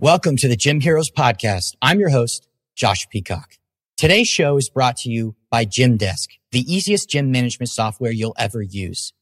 [0.00, 1.74] Welcome to the Gym Heroes podcast.
[1.82, 3.58] I'm your host, Josh Peacock.
[3.98, 8.62] Today's show is brought to you by Gymdesk, the easiest gym management software you'll ever
[8.62, 9.12] use.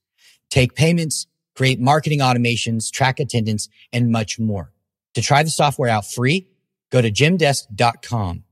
[0.50, 1.26] Take payments,
[1.56, 4.72] create marketing automations, track attendance, and much more.
[5.14, 6.46] To try the software out free,
[6.90, 8.44] go to gymdesk.com.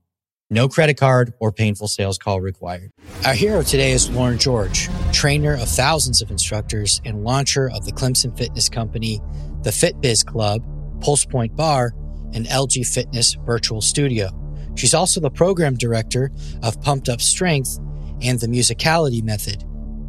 [0.51, 2.91] No credit card or painful sales call required.
[3.25, 7.91] Our hero today is Lauren George, trainer of thousands of instructors and launcher of the
[7.91, 9.19] Clemson Fitness Company,
[9.63, 10.63] the FitBiz Club,
[11.01, 11.93] Pulse Pointe Barre,
[12.33, 14.29] and LG Fitness Virtual Studio.
[14.75, 17.79] She's also the program director of Pumped Up Strength
[18.21, 19.63] and the Musicality Method,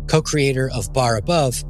[0.07, 1.63] co creator of Barre Above,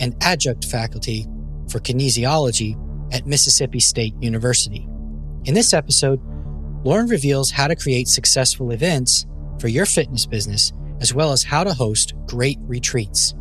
[0.00, 1.26] and adjunct faculty
[1.68, 2.74] for kinesiology
[3.12, 4.88] at Mississippi State University.
[5.44, 6.20] In this episode,
[6.84, 9.24] Lauren reveals how to create successful events
[9.60, 13.34] for your fitness business, as well as how to host great retreats.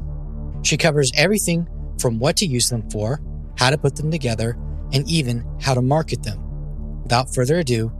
[0.63, 1.67] She covers everything
[1.99, 3.19] from what to use them for,
[3.57, 4.57] how to put them together,
[4.93, 7.01] and even how to market them.
[7.03, 7.91] Without further ado,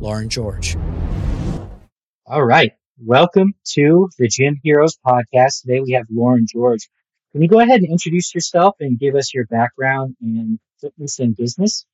[0.00, 0.76] Lauren George.
[2.26, 2.72] All right.
[2.98, 5.62] Welcome to the Gym Heroes podcast.
[5.62, 6.88] Today we have Lauren George.
[7.32, 11.36] Can you go ahead and introduce yourself and give us your background in fitness and
[11.36, 11.84] business?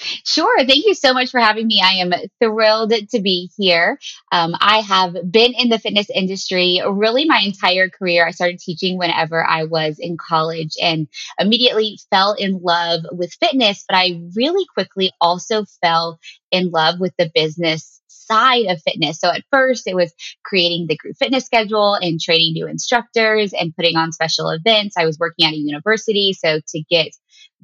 [0.00, 0.58] Sure.
[0.58, 1.80] Thank you so much for having me.
[1.84, 3.98] I am thrilled to be here.
[4.30, 8.26] Um, I have been in the fitness industry really my entire career.
[8.26, 11.08] I started teaching whenever I was in college and
[11.40, 16.20] immediately fell in love with fitness, but I really quickly also fell
[16.52, 19.18] in love with the business side of fitness.
[19.18, 20.12] So at first it was
[20.44, 24.96] creating the group fitness schedule and training new instructors and putting on special events.
[24.96, 26.34] I was working at a university.
[26.34, 27.08] So to get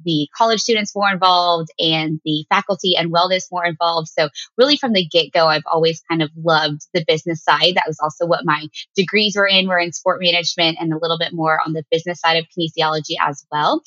[0.03, 4.07] the college students more involved and the faculty and wellness more involved.
[4.07, 7.75] So, really, from the get go, I've always kind of loved the business side.
[7.75, 11.17] That was also what my degrees were in, were in sport management and a little
[11.17, 13.81] bit more on the business side of kinesiology as well.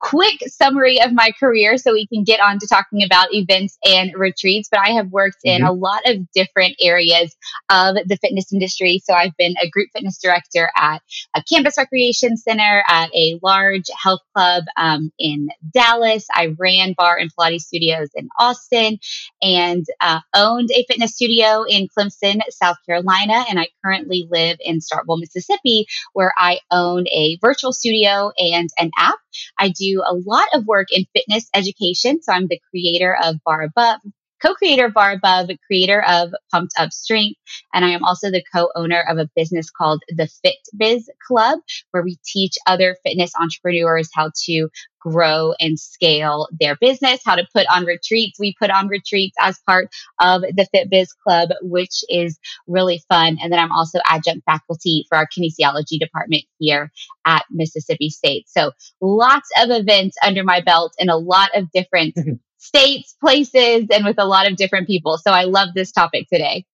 [0.00, 4.12] Quick summary of my career so we can get on to talking about events and
[4.14, 4.68] retreats.
[4.70, 5.62] But I have worked mm-hmm.
[5.62, 7.34] in a lot of different areas
[7.70, 9.00] of the fitness industry.
[9.04, 11.02] So, I've been a group fitness director at
[11.34, 16.26] a campus recreation center, at a large health club um, in Dallas.
[16.32, 18.98] I ran barre and Pilates studios in Austin
[19.42, 23.44] and uh, owned a fitness studio in Clemson, South Carolina.
[23.48, 28.90] And I currently live in Starkville, Mississippi, where I own a virtual studio and an
[28.98, 29.16] app.
[29.58, 32.22] I do a lot of work in fitness education.
[32.22, 34.00] So I'm the creator of Barre Above,
[34.44, 37.38] co-creator of Barre Above, creator of Pumped Up Strength,
[37.72, 41.60] and I am also the co-owner of a business called the Fit Biz Club,
[41.92, 44.68] where we teach other fitness entrepreneurs how to
[45.00, 48.38] grow and scale their business, how to put on retreats.
[48.38, 49.88] We put on retreats as part
[50.18, 53.36] of the Fit Biz Club, which is really fun.
[53.40, 56.90] And then I'm also adjunct faculty for our kinesiology department here
[57.26, 58.48] at Mississippi State.
[58.48, 62.32] So lots of events under my belt and a lot of different mm-hmm.
[62.64, 65.18] States, places, and with a lot of different people.
[65.18, 66.64] So I love this topic today.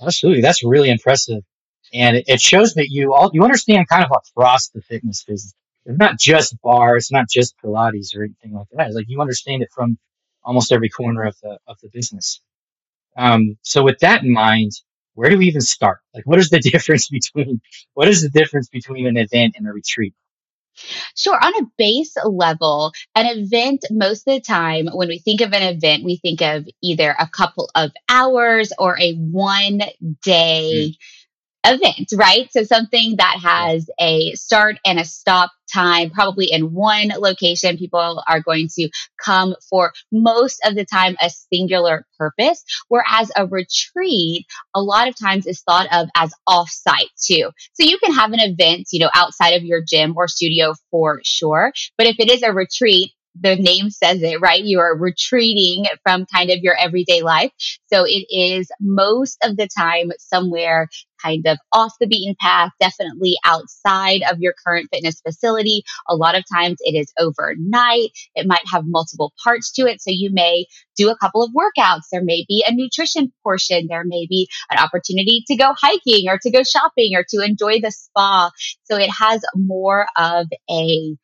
[0.00, 0.42] Absolutely.
[0.42, 1.42] That's really impressive.
[1.92, 5.54] And it shows that you all, you understand kind of across the fitness business.
[5.86, 8.88] It's not just barre, it's not just Pilates or anything like that.
[8.88, 9.98] It's like you understand it from
[10.44, 12.40] almost every corner of the, of the business.
[13.16, 14.72] Um, so with that in mind,
[15.14, 15.98] where do we even start?
[16.14, 17.60] Like, what is the difference between,
[17.94, 20.14] what is the difference between an event and a retreat?
[21.16, 21.38] Sure.
[21.42, 25.62] On a base level, an event, most of the time, when we think of an
[25.76, 29.80] event, we think of either a couple of hours or a one
[30.22, 30.92] day.
[30.92, 30.96] Mm
[31.64, 32.50] event, right?
[32.52, 37.76] So something that has a start and a stop time, probably in one location.
[37.76, 38.88] People are going to
[39.22, 42.64] come for most of the time a singular purpose.
[42.88, 47.50] Whereas a retreat, a lot of times is thought of as offsite too.
[47.74, 51.20] So you can have an event, you know, outside of your gym or studio for
[51.24, 51.72] sure.
[51.96, 54.62] But if it is a retreat, the name says it, right?
[54.62, 57.52] You are retreating from kind of your everyday life.
[57.92, 60.88] So it is most of the time somewhere
[61.22, 65.82] kind of off the beaten path, definitely outside of your current fitness facility.
[66.08, 68.10] A lot of times it is overnight.
[68.34, 70.00] It might have multiple parts to it.
[70.00, 70.66] So you may
[70.96, 72.04] do a couple of workouts.
[72.10, 73.86] There may be a nutrition portion.
[73.88, 77.80] There may be an opportunity to go hiking or to go shopping or to enjoy
[77.80, 78.50] the spa.
[78.84, 81.16] So it has more of a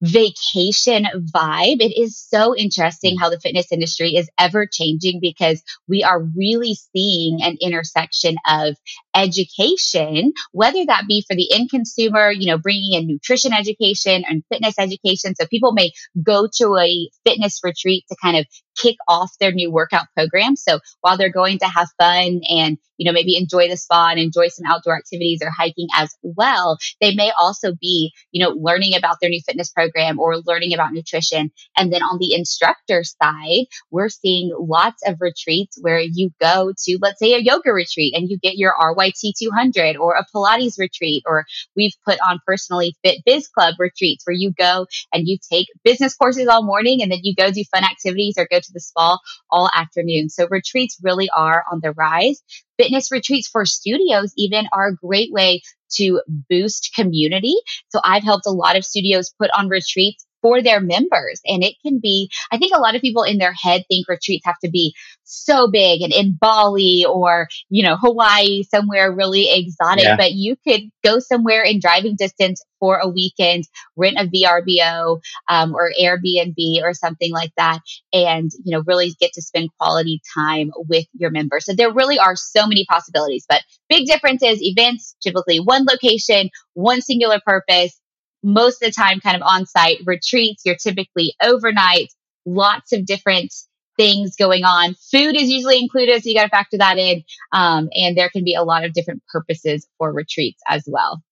[0.00, 1.80] vacation vibe.
[1.80, 3.20] It is so interesting mm.
[3.20, 8.76] how the fitness industry is ever changing because we are really seeing an intersection of
[9.18, 14.44] education, whether that be for the end consumer, you know, bringing in nutrition education and
[14.50, 15.34] fitness education.
[15.34, 15.90] So people may
[16.22, 18.46] go to a fitness retreat to kind of
[18.78, 20.56] kick off their new workout program.
[20.56, 24.20] So while they're going to have fun and, you know, maybe enjoy the spa and
[24.20, 28.94] enjoy some outdoor activities or hiking as well, they may also be, you know, learning
[28.96, 31.50] about their new fitness program or learning about nutrition.
[31.76, 36.98] And then on the instructor side, we're seeing lots of retreats where you go to,
[37.00, 38.74] let's say, a yoga retreat and you get your
[39.08, 41.44] RYT 200 or a Pilates retreat, or
[41.76, 46.14] we've put on personally fit biz club retreats where you go and you take business
[46.14, 49.18] courses all morning and then you go do fun activities or go to the spa
[49.50, 50.28] all afternoon.
[50.28, 52.42] So retreats really are on the rise.
[52.78, 55.62] Fitness retreats for studios even are a great way
[55.94, 57.54] to boost community.
[57.88, 61.40] So I've helped a lot of studios put on retreats for their members.
[61.44, 64.46] And it can be, I think a lot of people in their head think retreats
[64.46, 64.94] have to be
[65.24, 70.16] so big and in Bali or, you know, Hawaii, somewhere really exotic, yeah.
[70.16, 73.64] but you could go somewhere in driving distance for a weekend,
[73.96, 77.80] rent a VRBO um, or Airbnb or something like that,
[78.12, 81.66] and, you know, really get to spend quality time with your members.
[81.66, 86.50] So there really are so many possibilities, but big difference is events, typically one location,
[86.74, 87.98] one singular purpose,
[88.42, 90.62] most of the time kind of on site retreats.
[90.64, 92.08] You're typically overnight,
[92.46, 93.52] lots of different
[93.96, 94.94] things going on.
[95.10, 97.24] Food is usually included, so you got to factor that in.
[97.52, 101.22] Um, and there can be a lot of different purposes for retreats as well.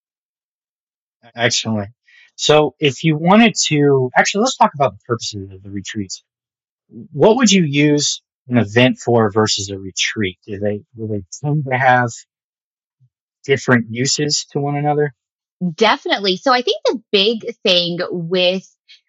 [1.34, 1.90] Excellent.
[2.36, 6.22] So, if you wanted to, actually, let's talk about the purposes of the retreats.
[7.12, 10.38] What would you use an event for versus a retreat?
[10.46, 12.10] Do they do they tend to have
[13.44, 15.14] different uses to one another?
[15.74, 16.36] Definitely.
[16.36, 18.64] So I think the big thing with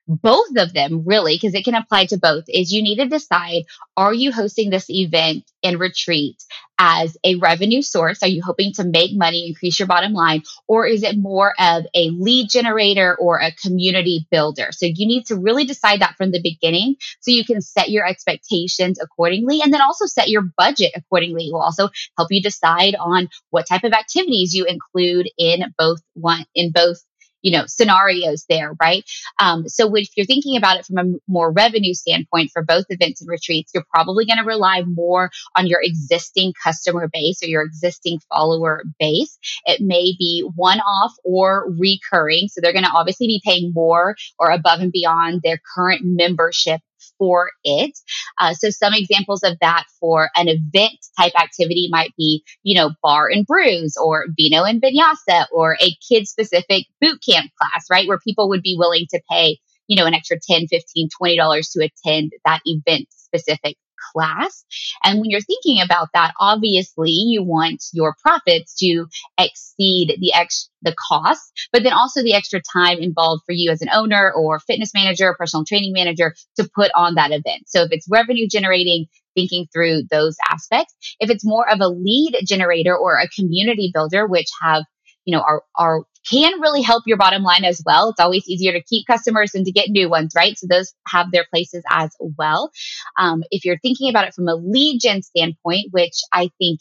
[0.07, 3.63] both of them really because it can apply to both is you need to decide
[3.95, 6.41] are you hosting this event and retreat
[6.79, 8.21] as a revenue source?
[8.23, 11.85] Are you hoping to make money increase your bottom line or is it more of
[11.93, 14.69] a lead generator or a community builder?
[14.71, 18.05] So you need to really decide that from the beginning so you can set your
[18.05, 21.47] expectations accordingly and then also set your budget accordingly.
[21.47, 25.99] It will also help you decide on what type of activities you include in both
[26.13, 27.03] one in both
[27.41, 29.03] you know scenarios there right?
[29.39, 33.21] Um, so if you're thinking about it from a more revenue standpoint for both events
[33.21, 37.63] and retreats you're probably going to rely more on your existing customer base or your
[37.63, 39.37] existing follower base.
[39.65, 44.15] It may be one off or recurring so they're going to obviously be paying more
[44.39, 46.81] or above and beyond their current membership
[47.17, 47.97] for it.
[48.39, 52.91] Uh, so some examples of that for an event type activity might be, you know,
[53.03, 58.07] barre and brews or vino and vinyasa or a kid specific boot camp class, right?
[58.07, 61.89] Where people would be willing to pay, you know, an extra 10, 15, $20 to
[61.89, 63.77] attend that event specific
[64.11, 64.65] class.
[65.03, 69.07] And when you're thinking about that, obviously you want your profits to
[69.37, 73.81] exceed the ex the cost, but then also the extra time involved for you as
[73.81, 77.63] an owner or fitness manager, personal training manager to put on that event.
[77.65, 80.95] So if it's revenue generating, thinking through those aspects.
[81.19, 84.83] If it's more of a lead generator or a community builder, which have
[85.27, 88.09] you know, are, are can really help your bottom line as well.
[88.09, 90.57] It's always easier to keep customers than to get new ones, right?
[90.57, 92.71] So those have their places as well.
[93.17, 96.79] Um, if you're thinking about it from a lead gen standpoint, which I think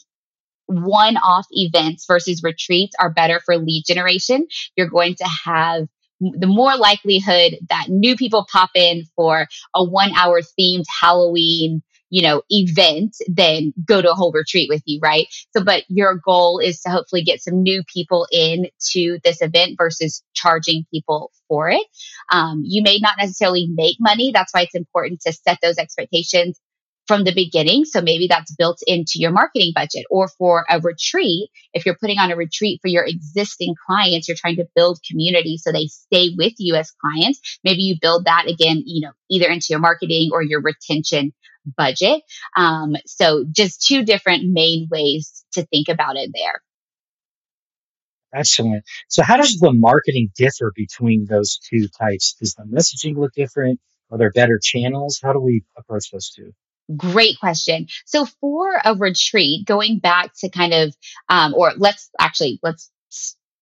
[0.67, 5.87] one off events versus retreats are better for lead generation, you're going to have
[6.19, 12.21] the more likelihood that new people pop in for a one hour themed Halloween you
[12.21, 15.27] know, event than go to a whole retreat with you, right?
[15.55, 19.75] So, but your goal is to hopefully get some new people in to this event
[19.77, 21.85] versus charging people for it.
[22.31, 24.31] Um, you may not necessarily make money.
[24.31, 26.59] That's why it's important to set those expectations
[27.07, 27.85] from the beginning.
[27.85, 31.49] So maybe that's built into your marketing budget or for a retreat.
[31.73, 35.57] If you're putting on a retreat for your existing clients, you're trying to build community
[35.57, 37.59] so they stay with you as clients.
[37.63, 41.33] Maybe you build that again, you know, either into your marketing or your retention
[41.75, 42.21] budget.
[42.55, 46.61] Um, so just two different main ways to think about it there.
[48.33, 48.83] Excellent.
[49.07, 52.35] So how does the marketing differ between those two types?
[52.39, 53.79] Does the messaging look different?
[54.11, 55.19] Are there better channels?
[55.23, 56.51] How do we approach those two?
[56.95, 57.87] Great question.
[58.05, 60.95] So for a retreat, going back to kind of,
[61.27, 62.91] um, or let's actually let's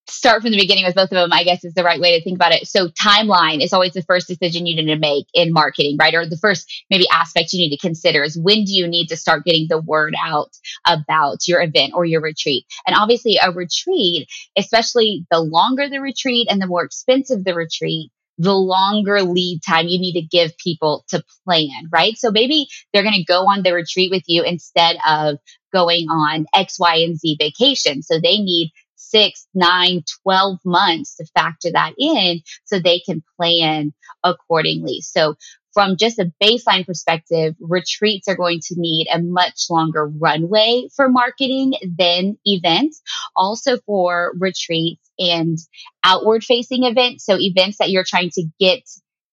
[0.08, 2.24] start from the beginning with both of them, I guess is the right way to
[2.24, 2.68] think about it.
[2.68, 6.14] So timeline is always the first decision you need to make in marketing, right?
[6.14, 9.18] Or the first maybe aspect you need to consider is when do you need to
[9.18, 10.50] start getting the word out
[10.86, 12.66] about your event or your retreat?
[12.86, 18.12] And obviously a retreat, especially the longer the retreat and the more expensive the retreat,
[18.38, 22.18] the longer lead time you need to give people to plan, right?
[22.18, 25.38] So maybe they're going to go on the retreat with you instead of
[25.74, 28.02] going on X, Y, and Z vacation.
[28.02, 28.72] So they need
[29.16, 33.94] six, nine, 12 months to factor that in so they can plan
[34.26, 35.00] accordingly.
[35.00, 35.36] So
[35.74, 41.08] from just a baseline perspective, retreats are going to need a much longer runway for
[41.08, 43.02] marketing than events.
[43.36, 45.58] Also for retreats and
[46.04, 47.26] outward facing events.
[47.26, 48.84] So events that you're trying to get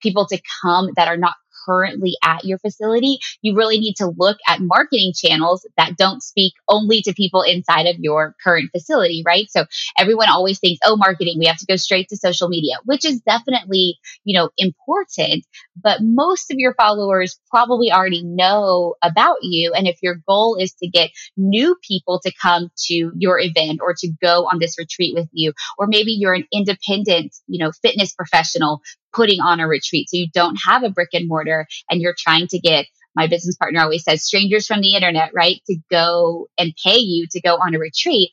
[0.00, 1.34] people to come that are not
[1.66, 6.52] currently at your facility, you really need to look at marketing channels that don't speak
[6.68, 9.46] only to people inside of your current facility, right?
[9.50, 9.64] So
[9.98, 13.20] everyone always thinks, oh, marketing, we have to go straight to social media, which is
[13.20, 15.44] definitely, you know, important.
[15.80, 19.72] But most of your followers probably already know about you.
[19.74, 23.94] And if your goal is to get new people to come to your event or
[23.98, 28.12] to go on this retreat with you, or maybe you're an independent, you know, fitness
[28.14, 28.80] professional
[29.14, 30.08] putting on a retreat.
[30.10, 33.56] So you don't have a brick and mortar and you're trying to get my business
[33.56, 35.60] partner always says strangers from the internet, right?
[35.66, 38.30] To go and pay you to go on a retreat.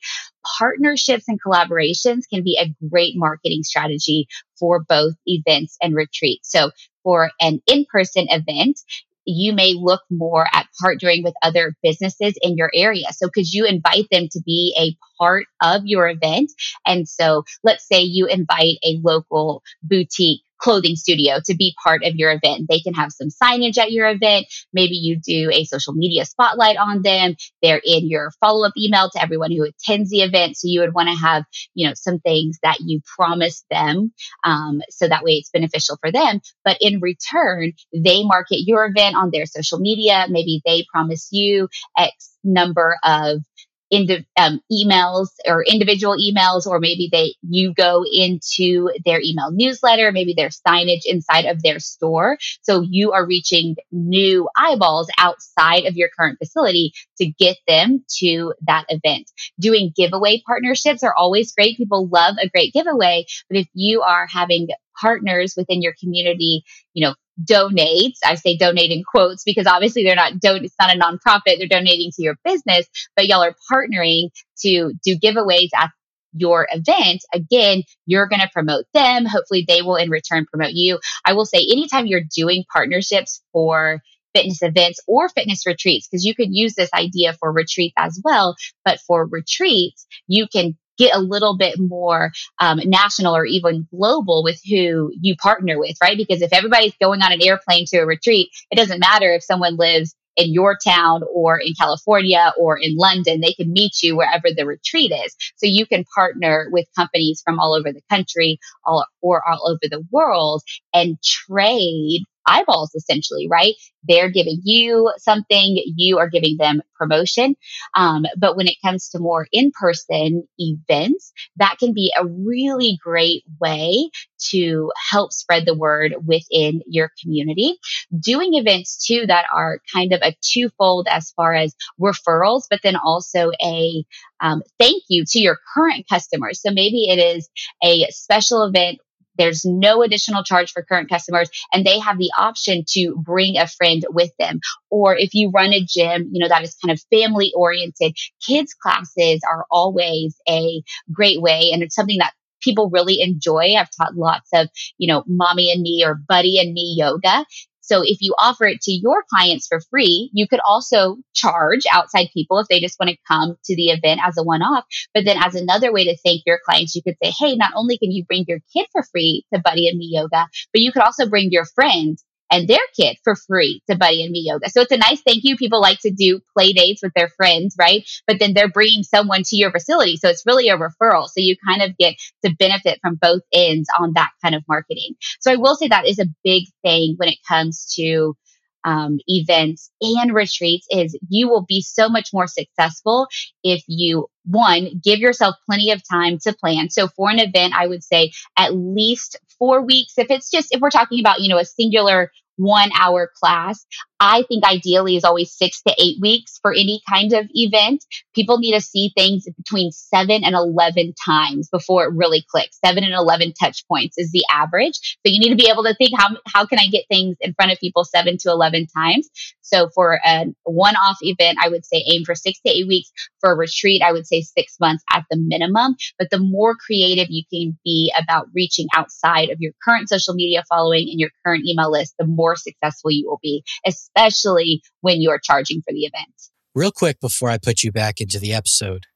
[0.58, 4.26] Partnerships and collaborations can be a great marketing strategy
[4.58, 6.50] for both events and retreats.
[6.50, 6.70] So
[7.02, 8.80] for an in-person event,
[9.26, 13.06] you may look more at partnering with other businesses in your area.
[13.12, 16.50] So could you invite them to be a part of your event?
[16.86, 22.14] And so let's say you invite a local boutique clothing studio to be part of
[22.14, 22.66] your event.
[22.68, 24.46] They can have some signage at your event.
[24.72, 27.34] Maybe you do a social media spotlight on them.
[27.62, 30.56] They're in your follow up email to everyone who attends the event.
[30.56, 34.12] So you would want to have, you know, some things that you promise them.
[34.44, 36.40] Um, so that way it's beneficial for them.
[36.64, 40.26] But in return, they market your event on their social media.
[40.28, 43.42] Maybe they promise you X number of
[43.90, 50.12] into um, emails or individual emails, or maybe they you go into their email newsletter,
[50.12, 52.38] maybe their signage inside of their store.
[52.62, 58.54] So you are reaching new eyeballs outside of your current facility to get them to
[58.66, 59.30] that event.
[59.58, 61.76] Doing giveaway partnerships are always great.
[61.76, 64.68] People love a great giveaway, but if you are having
[65.00, 68.16] partners within your community, you know, donate.
[68.24, 71.68] I say donate in quotes because obviously they're not don't it's not a nonprofit, they're
[71.68, 74.30] donating to your business, but y'all are partnering
[74.62, 75.90] to do giveaways at
[76.32, 79.26] your event, again, you're going to promote them.
[79.26, 80.98] Hopefully, they will in return promote you.
[81.24, 84.00] I will say, anytime you're doing partnerships for
[84.34, 88.54] fitness events or fitness retreats, because you could use this idea for retreats as well,
[88.84, 92.30] but for retreats, you can get a little bit more
[92.60, 96.16] um, national or even global with who you partner with, right?
[96.16, 99.76] Because if everybody's going on an airplane to a retreat, it doesn't matter if someone
[99.76, 104.48] lives in your town or in California or in London, they can meet you wherever
[104.56, 105.36] the retreat is.
[105.56, 109.80] So you can partner with companies from all over the country all, or all over
[109.82, 110.62] the world
[110.94, 113.74] and trade eyeballs essentially, right?
[114.08, 117.54] They're giving you something, you are giving them promotion.
[117.94, 122.98] Um, but when it comes to more in person events, that can be a really
[123.02, 124.10] great way
[124.50, 127.74] to help spread the word within your community.
[128.18, 132.96] Doing events too that are kind of a twofold as far as referrals, but then
[132.96, 134.04] also a
[134.40, 136.62] um, thank you to your current customers.
[136.62, 137.48] So maybe it is
[137.82, 138.98] a special event
[139.40, 143.66] there's no additional charge for current customers and they have the option to bring a
[143.66, 144.60] friend with them.
[144.90, 148.16] Or if you run a gym, you know, that is kind of family oriented,
[148.46, 150.82] kids classes are always a
[151.12, 151.70] great way.
[151.72, 153.74] And it's something that people really enjoy.
[153.74, 154.68] I've taught lots of,
[154.98, 157.46] you know, mommy and me or buddy and me yoga.
[157.90, 162.28] So if you offer it to your clients for free, you could also charge outside
[162.32, 164.84] people if they just want to come to the event as a one off.
[165.12, 167.98] But then as another way to thank your clients, you could say, Hey, not only
[167.98, 171.02] can you bring your kid for free to Buddy and Me Yoga, but you could
[171.02, 174.70] also bring your friends and their kid for free to Buddy and Me Yoga.
[174.70, 175.56] So it's a nice thank you.
[175.56, 178.08] People like to do play dates with their friends, right?
[178.26, 180.16] But then they're bringing someone to your facility.
[180.16, 181.26] So it's really a referral.
[181.26, 185.14] So you kind of get to benefit from both ends on that kind of marketing.
[185.40, 188.36] So I will say that is a big thing when it comes to
[188.84, 193.28] um, events and retreats is you will be so much more successful
[193.62, 197.86] if you one give yourself plenty of time to plan so for an event i
[197.86, 201.58] would say at least four weeks if it's just if we're talking about you know
[201.58, 203.84] a singular one hour class.
[204.22, 208.04] I think ideally is always six to eight weeks for any kind of event.
[208.34, 212.78] People need to see things between seven and 11 times before it really clicks.
[212.84, 214.98] Seven and 11 touch points is the average.
[215.24, 217.54] So you need to be able to think how, how can I get things in
[217.54, 219.30] front of people seven to 11 times?
[219.62, 223.10] So for a one off event, I would say aim for six to eight weeks.
[223.40, 225.94] For a retreat, I would say six months at the minimum.
[226.18, 230.64] But the more creative you can be about reaching outside of your current social media
[230.68, 235.40] following and your current email list, the more successful you will be, especially when you're
[235.42, 236.34] charging for the event.
[236.74, 239.06] Real quick before I put you back into the episode,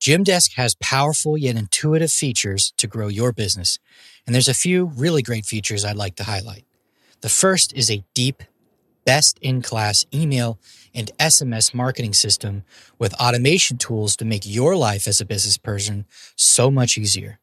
[0.00, 3.78] Gymdesk has powerful yet intuitive features to grow your business.
[4.26, 6.64] And there's a few really great features I'd like to highlight.
[7.20, 8.42] The first is a deep,
[9.06, 10.58] best in class email
[10.94, 12.64] and SMS marketing system
[12.98, 16.04] with automation tools to make your life as a business person
[16.36, 17.38] so much easier.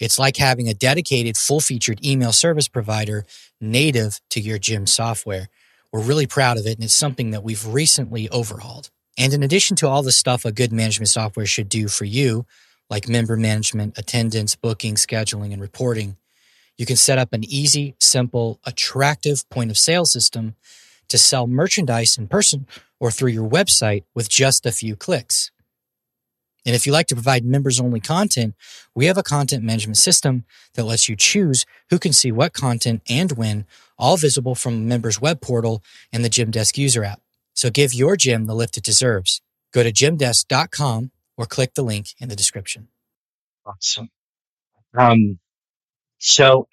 [0.00, 3.24] It's like having a dedicated, full featured email service provider
[3.60, 5.48] native to your gym software.
[5.92, 8.90] We're really proud of it, and it's something that we've recently overhauled.
[9.18, 12.46] And in addition to all the stuff a good management software should do for you,
[12.88, 16.16] like member management, attendance, booking, scheduling, and reporting,
[16.78, 20.54] you can set up an easy, simple, attractive point of sale system
[21.08, 22.66] to sell merchandise in person
[22.98, 25.50] or through your website with just a few clicks.
[26.66, 28.54] And if you like to provide members only content,
[28.94, 33.02] we have a content management system that lets you choose who can see what content
[33.08, 33.64] and when,
[33.98, 37.20] all visible from a member's web portal and the Gymdesk user app.
[37.54, 39.40] So give your gym the lift it deserves.
[39.72, 42.88] Go to gymdesk.com or click the link in the description.
[43.64, 44.10] Awesome.
[44.96, 45.38] Um,
[46.18, 46.68] so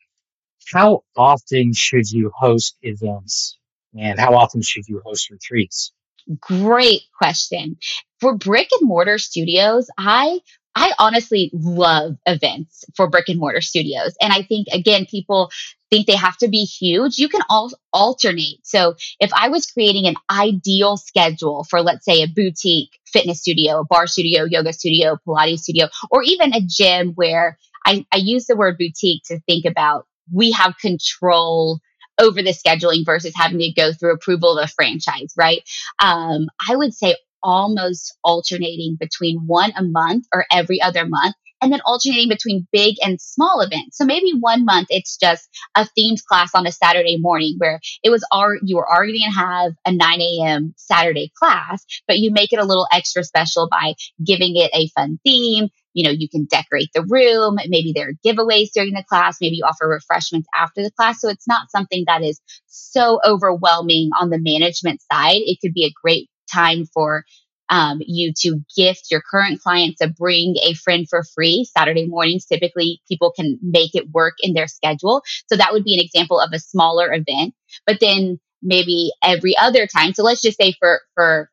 [0.73, 3.57] how often should you host events
[3.97, 5.93] and how often should you host retreats?
[6.39, 7.77] Great question.
[8.19, 10.39] For brick and mortar studios, I
[10.75, 14.15] I honestly love events for brick and mortar studios.
[14.21, 15.49] And I think again, people
[15.89, 17.17] think they have to be huge.
[17.17, 18.59] You can all alternate.
[18.63, 23.79] So if I was creating an ideal schedule for, let's say, a boutique fitness studio,
[23.79, 28.45] a barre studio, yoga studio, Pilates studio, or even a gym where I, I use
[28.45, 31.79] the word boutique to think about we have control
[32.19, 35.61] over the scheduling versus having to go through approval of a franchise, right?
[35.99, 41.71] Um, I would say almost alternating between one a month or every other month and
[41.71, 43.97] then alternating between big and small events.
[43.97, 48.09] So maybe one month it's just a themed class on a Saturday morning where it
[48.09, 50.73] was already, you were already going to have a 9 a.m.
[50.77, 55.19] Saturday class, but you make it a little extra special by giving it a fun
[55.25, 55.67] theme.
[55.93, 57.57] You know, you can decorate the room.
[57.67, 59.37] Maybe there are giveaways during the class.
[59.41, 61.21] Maybe you offer refreshments after the class.
[61.21, 65.37] So it's not something that is so overwhelming on the management side.
[65.37, 67.23] It could be a great time for
[67.69, 71.65] um, you to gift your current clients to bring a friend for free.
[71.65, 75.21] Saturday mornings, typically people can make it work in their schedule.
[75.47, 77.53] So that would be an example of a smaller event.
[77.85, 80.13] But then maybe every other time.
[80.13, 81.49] So let's just say for, for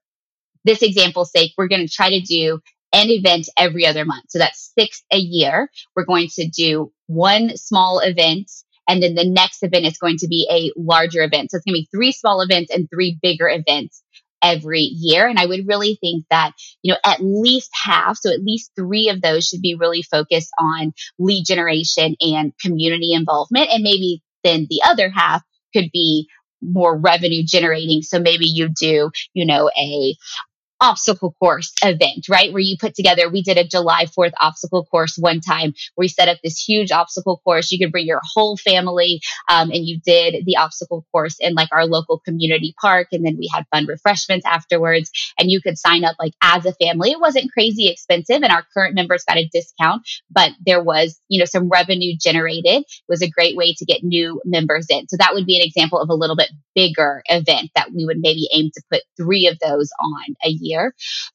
[0.65, 2.61] this example's sake, we're going to try to do
[2.93, 4.25] an event every other month.
[4.29, 5.69] So that's six a year.
[5.97, 8.51] We're going to do one small event
[8.89, 11.51] and then the next event is going to be a larger event.
[11.51, 14.03] So it's going to be three small events and three bigger events
[14.45, 15.27] every year.
[15.27, 16.53] And I would really think that,
[16.83, 20.51] you know, at least half, so at least three of those should be really focused
[20.59, 23.71] on lead generation and community involvement.
[23.71, 26.29] And maybe then the other half could be
[26.61, 28.03] more revenue generating.
[28.03, 30.15] So maybe you do, you know, a
[30.81, 32.53] obstacle course event, right?
[32.53, 36.09] Where you put together, we did a July 4th obstacle course one time where we
[36.09, 37.71] set up this huge obstacle course.
[37.73, 41.69] You could bring your whole family, um, and you did the obstacle course in like
[41.73, 43.09] our local community park.
[43.13, 46.73] And then we had fun refreshments afterwards, and you could sign up like as a
[46.75, 47.11] family.
[47.11, 51.39] It wasn't crazy expensive, and our current members got a discount, but there was, you
[51.39, 52.83] know, some revenue generated.
[52.83, 55.09] It was a great way to get new members in.
[55.09, 58.19] So that would be an example of a little bit bigger event that we would
[58.19, 60.64] maybe aim to put three of those on a year.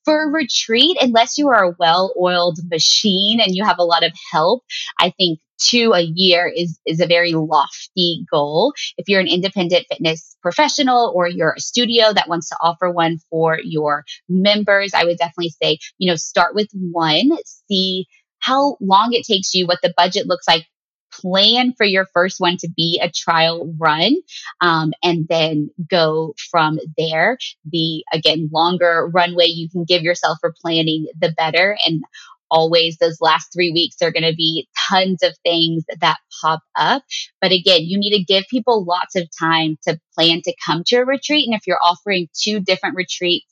[0.06, 4.04] For a retreat, unless you are a well oiled machine and you have a lot
[4.04, 4.64] of help,
[5.00, 8.74] I think two a year is is a very lofty goal.
[8.98, 13.18] If you're an independent fitness professional or you're a studio that wants to offer one
[13.30, 17.32] for your members, I would definitely say, you know, start with one,
[17.70, 18.08] see
[18.40, 20.66] how long it takes you, what the budget looks like
[21.12, 24.16] plan for your first one to be a trial run
[24.62, 27.38] um, and then go from there.
[27.66, 31.78] The, again, longer runway you can give yourself for planning, the better.
[31.86, 32.04] And
[32.52, 37.04] always those last three weeks are going to be tons of things that pop up.
[37.42, 40.98] But again, you need to give people lots of time to plan to come to
[40.98, 41.48] a retreat.
[41.48, 43.46] And if you're offering two different retreats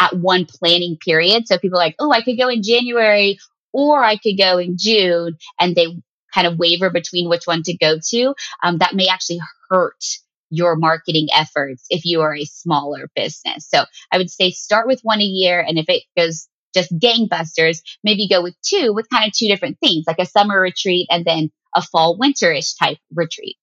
[0.00, 3.38] at one planning period, so people are like, oh, I could go in January
[3.72, 5.86] or I could go in June, and they
[6.34, 10.02] kind of waver between which one to go to, um, that may actually hurt
[10.50, 13.66] your marketing efforts if you are a smaller business.
[13.68, 15.64] So I would say start with one a year.
[15.66, 19.78] And if it goes just gangbusters, maybe go with two with kind of two different
[19.80, 23.56] things, like a summer retreat and then a fall winterish type retreat.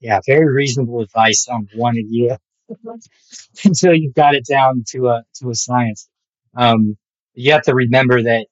[0.00, 2.38] Yeah, very reasonable advice on one a year
[3.64, 6.08] until you've got it down to a to a science.
[6.56, 6.96] Um,
[7.34, 8.46] you have to remember that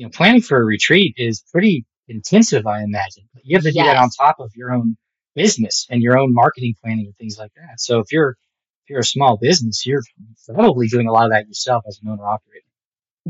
[0.00, 3.24] you know, planning for a retreat is pretty intensive, I imagine.
[3.42, 4.96] You have to do that on top of your own
[5.34, 7.78] business and your own marketing planning and things like that.
[7.78, 10.00] So if you're if you're a small business, you're
[10.54, 12.64] probably doing a lot of that yourself as an owner operator.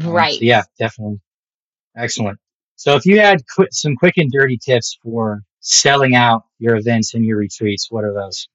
[0.01, 0.35] Um, Right.
[0.35, 1.21] so yeah, definitely
[1.97, 2.39] excellent.
[2.77, 7.15] So if you had qu- some quick and dirty tips for selling out your events
[7.15, 8.49] and your retreats, what are those?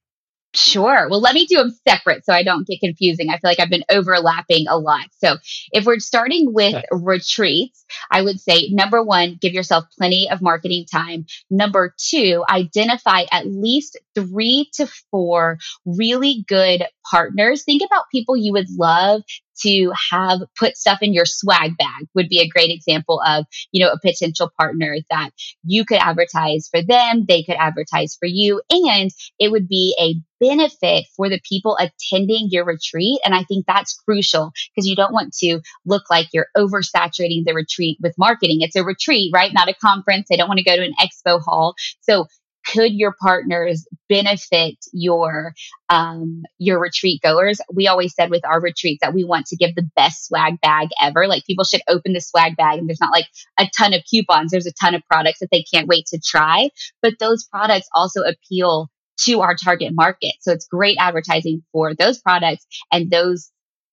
[0.56, 1.10] Sure.
[1.10, 3.30] Well, let me do them separate so I don't get confusing.
[3.30, 5.06] I feel like I've been overlapping a lot.
[5.22, 5.36] So,
[5.74, 6.86] if we're starting with Okay.
[6.92, 11.26] retreats, I would say number one, give yourself plenty of marketing time.
[11.50, 17.64] Number two, identify at least three to four really good partners.
[17.64, 19.24] Think about people you would love
[19.64, 23.84] to have put stuff in your swag bag, would be a great example of, you
[23.84, 25.32] know, a potential partner that
[25.64, 30.16] you could advertise for them, they could advertise for you, and it would be a
[30.40, 33.20] benefit for the people attending your retreat.
[33.24, 37.54] And I think that's crucial because you don't want to look like you're oversaturating the
[37.56, 38.58] retreat with marketing.
[38.60, 39.54] It's a retreat, right?
[39.54, 40.28] Not a conference.
[40.30, 41.76] They don't want to go to an expo hall.
[42.02, 42.28] So
[42.66, 45.54] could your partners benefit your
[45.90, 47.60] um, your retreat goers?
[47.74, 50.90] We always said with our retreats that we want to give the best swag bag
[51.02, 51.28] ever.
[51.28, 53.28] Like people should open the swag bag and there's not like
[53.60, 54.52] a ton of coupons.
[54.52, 56.70] There's a ton of products that they can't wait to try,
[57.02, 60.34] but those products also appeal to our target market.
[60.42, 63.50] So it's great advertising for those products and those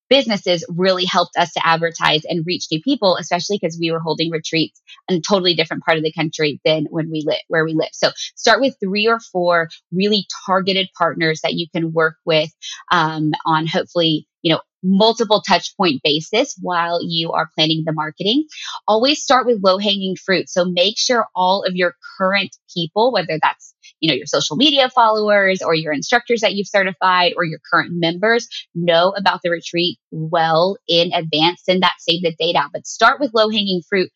[0.09, 4.31] businesses really helped us to advertise and reach new people, especially because we were holding
[4.31, 7.73] retreats in a totally different part of the country than when we live where we
[7.73, 7.89] live.
[7.93, 12.49] So start with three or four really targeted partners that you can work with
[12.91, 18.43] um, on hopefully, you know, multiple touch point basis while you are planning the marketing.
[18.87, 20.49] Always start with low hanging fruit.
[20.49, 24.89] So make sure all of your current people, whether that's you know your social media
[24.89, 29.97] followers or your instructors that you've certified or your current members know about the retreat
[30.11, 31.61] well in advance.
[31.63, 32.71] Send that save the date out.
[32.73, 34.09] But start with low hanging fruit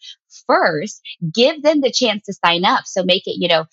[0.45, 1.01] first.
[1.33, 2.83] Give them the chance to sign up.
[2.85, 3.65] So make it you know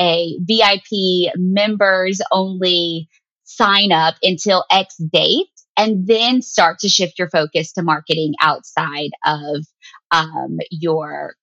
[0.00, 3.08] a vip members only
[3.44, 9.10] sign up until x date and then start to shift your focus to marketing outside
[9.24, 9.64] of
[10.10, 11.34] um, your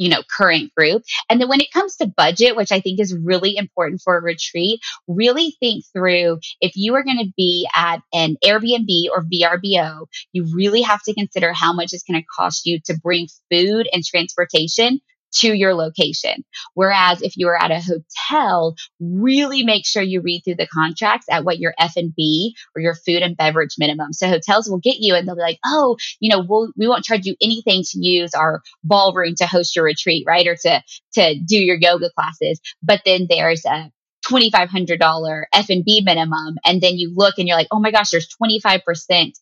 [0.00, 1.02] you know current group.
[1.28, 4.22] And then when it comes to budget which i think is really important for a
[4.22, 10.06] retreat really think through if you are going to be at an airbnb or vrbo
[10.32, 13.86] you really have to consider how much it's going to cost you to bring food
[13.92, 15.00] and transportation
[15.32, 16.44] to your location.
[16.74, 21.26] Whereas if you are at a hotel, really make sure you read through the contracts
[21.30, 24.12] at what your F&B or your food and beverage minimum.
[24.12, 27.04] So hotels will get you and they'll be like, "Oh, you know, we'll, we won't
[27.04, 30.46] charge you anything to use our ballroom to host your retreat, right?
[30.46, 30.82] Or to
[31.14, 33.90] to do your yoga classes." But then there's a
[34.26, 39.32] $2500 F&B minimum and then you look and you're like, "Oh my gosh, there's 25%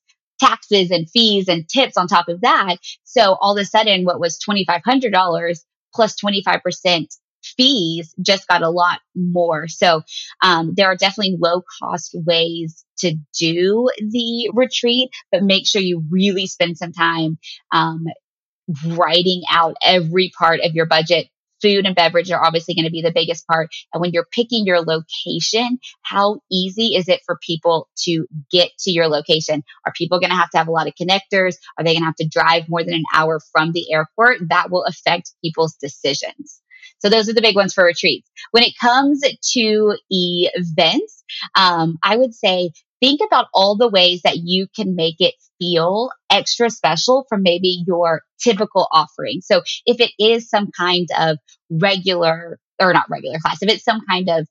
[0.40, 4.20] taxes and fees and tips on top of that." So all of a sudden what
[4.20, 7.07] was $2500 plus 25%
[7.42, 9.68] fees just got a lot more.
[9.68, 10.03] So
[10.42, 16.05] um, there are definitely low cost ways to do the retreat, but make sure you
[16.11, 17.38] really spend some time
[17.72, 18.05] um,
[18.87, 21.29] writing out every part of your budget.
[21.62, 23.71] Food and beverage are obviously going to be the biggest part.
[23.92, 28.90] And when you're picking your location, how easy is it for people to get to
[28.90, 29.62] your location?
[29.87, 31.57] Are people going to have to have a lot of connectors?
[31.77, 34.49] Are they going to have to drive more than an hour from the airport?
[34.49, 36.61] That will affect people's decisions.
[37.01, 38.29] So those are the big ones for retreats.
[38.51, 44.38] When it comes to events, um, I would say think about all the ways that
[44.38, 49.40] you can make it feel extra special from maybe your typical offering.
[49.42, 51.38] So if it is some kind of
[51.70, 54.46] regular or not regular class, if it's some kind of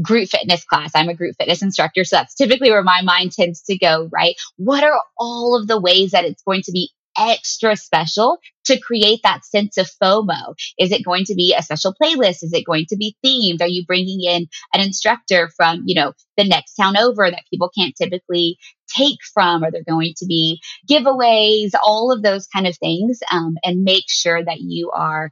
[0.00, 2.04] group fitness class, I'm a group fitness instructor.
[2.04, 4.34] So that's typically where my mind tends to go, right?
[4.56, 9.20] What are all of the ways that it's going to be extra special to create
[9.24, 10.54] that sense of FOMO?
[10.78, 12.42] Is it going to be a special playlist?
[12.42, 13.60] Is it going to be themed?
[13.60, 17.70] Are you bringing in an instructor from, you know, the next town over that people
[17.76, 18.56] can't typically
[18.88, 19.64] take from?
[19.64, 21.72] Are there going to be giveaways?
[21.82, 23.20] All of those kind of things.
[23.30, 25.30] Um, and make sure that you are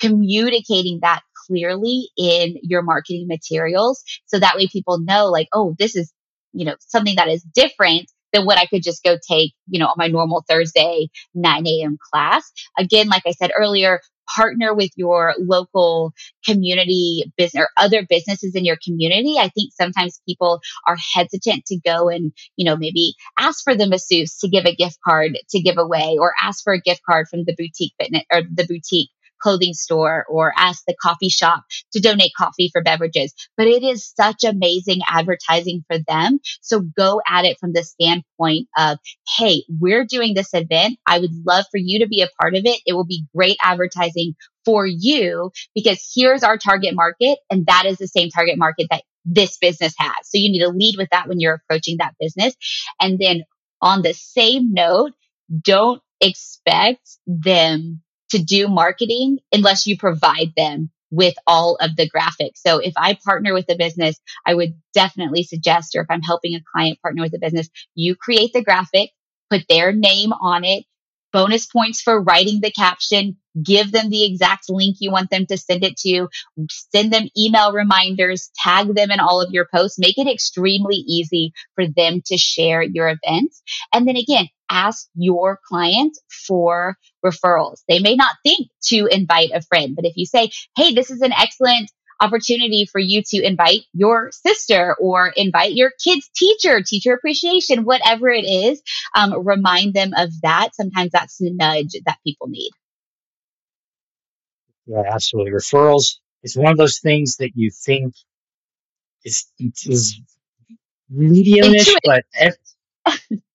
[0.00, 4.02] communicating that clearly in your marketing materials.
[4.26, 6.12] So that way people know like, oh, this is,
[6.52, 9.86] you know, something that is different than what I could just go take, you know,
[9.86, 11.98] on my normal Thursday 9 a.m.
[12.12, 12.50] class.
[12.78, 14.00] Again, like I said earlier,
[14.34, 16.12] partner with your local
[16.44, 19.36] community business or other businesses in your community.
[19.38, 23.86] I think sometimes people are hesitant to go and, you know, maybe ask for the
[23.86, 27.28] masseuse to give a gift card to give away or ask for a gift card
[27.28, 29.10] from the boutique fitness or the boutique
[29.42, 33.34] clothing store or ask the coffee shop to donate coffee for beverages.
[33.56, 36.38] But it is such amazing advertising for them.
[36.60, 38.98] So go at it from the standpoint of,
[39.36, 40.98] hey, we're doing this event.
[41.06, 42.80] I would love for you to be a part of it.
[42.86, 47.98] It will be great advertising for you because here's our target market and that is
[47.98, 50.16] the same target market that this business has.
[50.24, 52.54] So you need to lead with that when you're approaching that business.
[53.00, 53.42] And then
[53.80, 55.12] on the same note,
[55.64, 58.02] don't expect them
[58.32, 62.56] to do marketing unless you provide them with all of the graphics.
[62.56, 66.54] So if I partner with a business, I would definitely suggest, or if I'm helping
[66.54, 69.10] a client partner with a business, you create the graphic,
[69.50, 70.84] put their name on it,
[71.32, 75.56] bonus points for writing the caption, give them the exact link you want them to
[75.56, 76.28] send it to,
[76.68, 81.52] send them email reminders, tag them in all of your posts, make it extremely easy
[81.74, 83.62] for them to share your events.
[83.92, 86.16] And then again, ask your client
[86.46, 87.82] for referrals.
[87.88, 91.20] They may not think to invite a friend, but if you say, Hey, this is
[91.20, 91.90] an excellent
[92.22, 98.30] opportunity for you to invite your sister or invite your kid's teacher, teacher appreciation, whatever
[98.30, 98.80] it is.
[99.16, 100.74] Um, remind them of that.
[100.74, 102.70] Sometimes that's the nudge that people need.
[104.86, 105.52] Yeah, absolutely.
[105.52, 108.14] Referrals is one of those things that you think
[109.24, 110.20] is is
[111.08, 112.24] medium-ish, but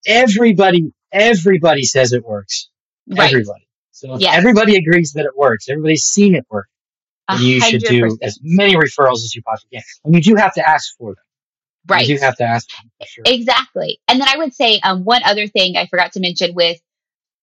[0.06, 2.70] everybody everybody says it works.
[3.08, 3.30] Right.
[3.30, 3.68] Everybody.
[3.92, 4.38] So yes.
[4.38, 6.68] everybody agrees that it works, everybody's seen it work
[7.30, 9.84] and you should do as many referrals as you possibly can.
[10.06, 11.24] And you do have to ask for them.
[11.88, 12.08] Right.
[12.08, 12.70] You do have to ask.
[13.06, 13.24] Sure.
[13.26, 14.00] Exactly.
[14.08, 16.78] And then I would say um, one other thing I forgot to mention with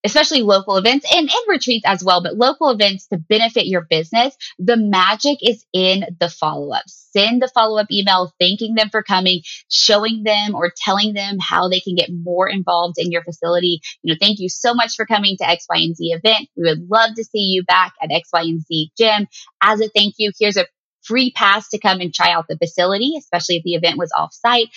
[0.04, 4.36] especially local events and, and retreats as well, but local events to benefit your business,
[4.58, 6.84] the magic is in the follow up.
[6.86, 9.40] Send the follow up email thanking them for coming,
[9.70, 13.80] showing them or telling them how they can get more involved in your facility.
[14.02, 16.48] You know, thank you so much for coming to X, Y, and Z event.
[16.56, 19.26] We would love to see you back at X, Y, and Z gym.
[19.62, 20.66] As a thank you, here's a
[21.04, 24.32] free pass to come and try out the facility, especially if the event was off
[24.32, 24.68] site,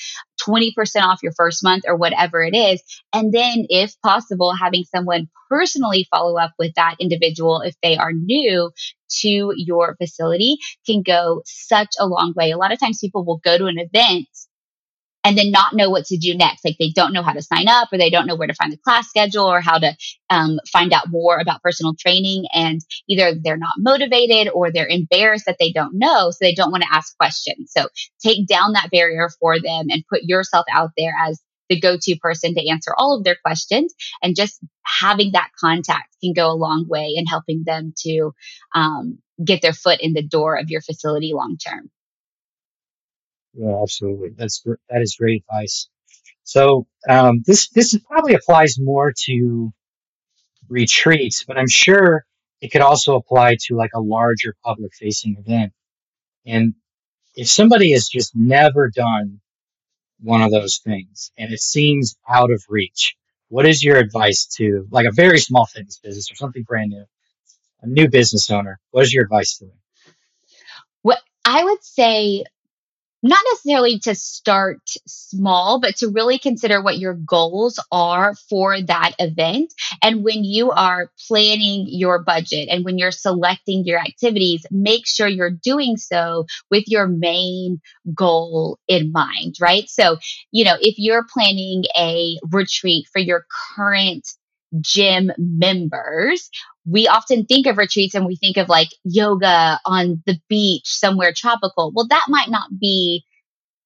[0.42, 2.82] 20% off your first month or whatever it is.
[3.14, 8.12] And then, if possible, having someone personally follow up with that individual if they are
[8.12, 8.72] new
[9.22, 12.52] to your facility can go such a long way.
[12.52, 14.28] A lot of times people will go to an event
[15.28, 16.64] and then not know what to do next.
[16.64, 18.72] Like they don't know how to sign up or they don't know where to find
[18.72, 19.94] the class schedule or how to
[20.30, 22.46] um, find out more about personal training.
[22.54, 26.32] And either they're not motivated or they're embarrassed that they don't know.
[26.32, 27.74] So they don't want to ask questions.
[27.76, 27.90] So
[28.24, 32.56] take down that barrier for them and put yourself out there as the go-to person
[32.56, 36.88] to answer all of their questions and just having that contact can go a long
[36.88, 38.32] way in helping them to
[38.74, 41.92] um, get their foot in the door of your facility long term
[43.58, 44.30] yeah, absolutely.
[44.38, 45.90] That's that is great advice.
[46.44, 49.74] So um, this this probably applies more to
[50.70, 52.26] retreats, but I'm sure
[52.62, 55.74] it could also apply to like a larger public facing event.
[56.46, 56.76] And
[57.36, 59.40] if somebody has just never done
[60.20, 63.16] one of those things and it seems out of reach,
[63.50, 67.06] what is your advice to like a very small fitness business or something brand new,
[67.82, 68.80] a new business owner?
[68.92, 69.78] What is your advice to them?
[71.02, 72.44] What I would say
[73.24, 79.14] not necessarily to start small, but to really consider what your goals are for that
[79.20, 79.74] event.
[80.02, 85.28] And when you are planning your budget and when you're selecting your activities, make sure
[85.28, 87.82] you're doing so with your main
[88.14, 89.90] goal in mind, right?
[89.90, 90.18] So,
[90.52, 94.28] you know, if you're planning a retreat for your current
[94.82, 96.50] gym members,
[96.86, 101.34] we often think of retreats and we think of like yoga on the beach somewhere
[101.36, 101.92] tropical.
[101.96, 103.24] Well, that might not be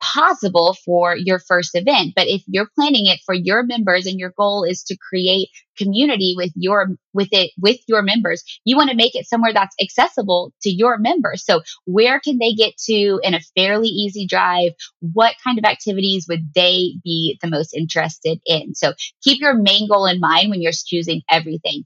[0.02, 2.14] possible for your first event.
[2.16, 6.34] But if you're planning it for your members and your goal is to create community
[6.36, 10.52] with your with it with your members, you want to make it somewhere that's accessible
[10.64, 11.46] to your members.
[11.46, 14.72] So where can they get to in a fairly easy drive?
[15.00, 18.74] What kind of activities would they be the most interested in?
[18.74, 21.84] So keep your main goal in mind when you're choosing everything.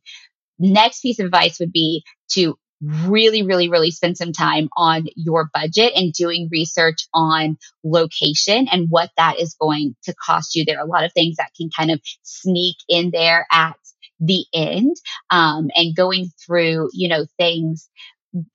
[0.58, 5.50] Next piece of advice would be to really, really, really spend some time on your
[5.54, 10.66] budget and doing research on location and what that is going to cost you.
[10.66, 13.76] There are a lot of things that can kind of sneak in there at
[14.20, 14.96] the end
[15.30, 17.90] um, and going through, you know, things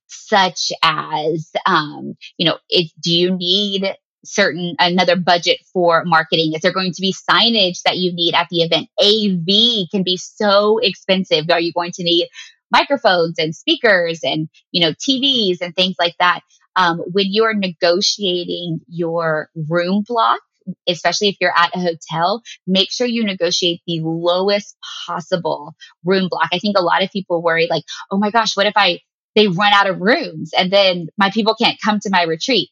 [0.07, 6.53] such as, um, you know, if, do you need certain another budget for marketing?
[6.53, 8.87] Is there going to be signage that you need at the event?
[9.01, 11.45] AV can be so expensive.
[11.49, 12.29] Are you going to need
[12.71, 16.41] microphones and speakers and you know TVs and things like that.
[16.75, 20.39] Um, when you're negotiating your room block,
[20.87, 26.49] especially if you're at a hotel, make sure you negotiate the lowest possible room block.
[26.53, 28.99] I think a lot of people worry like, oh my gosh, what if I
[29.35, 32.69] they run out of rooms and then my people can't come to my retreat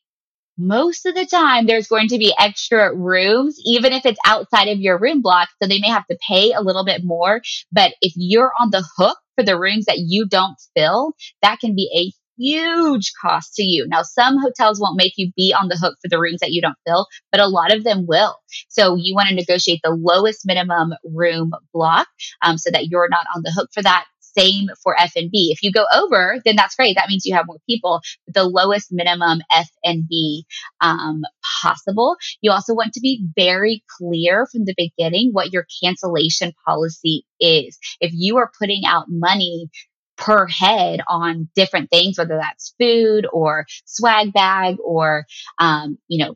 [0.60, 4.80] most of the time there's going to be extra rooms, even if it's outside of
[4.80, 5.48] your room block.
[5.62, 7.42] So they may have to pay a little bit more.
[7.72, 11.76] But if you're on the hook for the rooms that you don't fill, that can
[11.76, 13.86] be a huge cost to you.
[13.88, 16.62] Now, some hotels won't make you be on the hook for the rooms that you
[16.62, 18.36] don't fill, but a lot of them will.
[18.70, 22.08] So you want to negotiate the lowest minimum room block
[22.42, 24.06] um, so that you're not on the hook for that
[24.38, 25.52] same for F&B.
[25.52, 26.96] If you go over, then that's great.
[26.96, 28.02] That means you have more people.
[28.28, 30.46] the lowest minimum F&B
[30.82, 31.24] um,
[31.62, 32.16] possible.
[32.42, 37.78] You also want to be very clear from the beginning what your cancellation policy is.
[38.00, 39.70] If you are putting out money
[40.18, 45.26] per head on different things, whether that's food or swag bag or,
[45.60, 46.36] um, you know,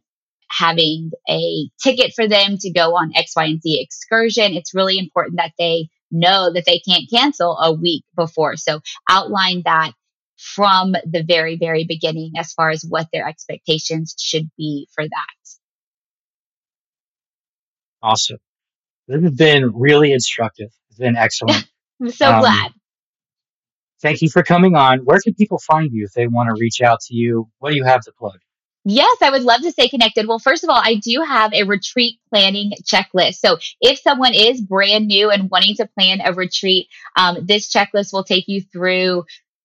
[0.50, 4.54] having a ticket for them to go on X, Y, and Z excursion.
[4.54, 8.56] It's really important that they know that they can't cancel a week before.
[8.56, 9.94] So outline that
[10.44, 15.60] from the very, very beginning as far as what their expectations should be for that.
[18.02, 18.38] Awesome.
[19.08, 20.70] This has been really instructive.
[20.90, 21.66] It's been excellent.
[22.02, 22.72] I'm so um, glad.
[24.02, 25.00] Thank you for coming on.
[25.00, 27.50] Where can people find you if they want to reach out to you?
[27.60, 28.40] What do you have to plug?
[28.86, 30.28] Yes, I would love to stay connected.
[30.28, 33.36] Well, first of all, I do have a retreat planning checklist.
[33.36, 38.12] So if someone is brand new and wanting to plan a retreat, um, this checklist
[38.12, 39.24] will take you through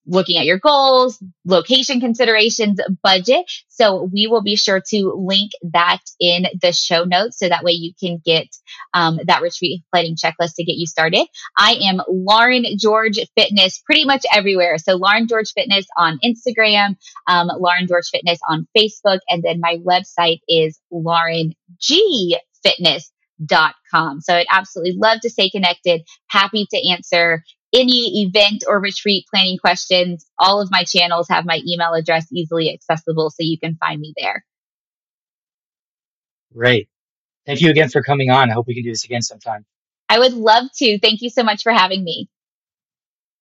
[0.09, 3.45] looking at your goals, location considerations, budget.
[3.67, 7.73] So we will be sure to link that in the show notes so that way
[7.73, 8.47] you can get
[8.93, 11.25] um, that retreat planning checklist to get you started.
[11.57, 14.77] I am Lauren George Fitness pretty much everywhere.
[14.79, 16.95] So Lauren George Fitness on Instagram,
[17.27, 23.11] um, Lauren George Fitness on Facebook, and then my website is Lauren G Fitness
[23.45, 24.19] dot com.
[24.19, 26.01] So I'd absolutely love to stay connected.
[26.27, 31.61] Happy to answer any event or retreat planning questions, all of my channels have my
[31.67, 34.43] email address easily accessible so you can find me there.
[36.53, 36.89] Great.
[37.45, 38.49] Thank you again for coming on.
[38.49, 39.65] I hope we can do this again sometime.
[40.07, 40.99] I would love to.
[40.99, 42.27] Thank you so much for having me.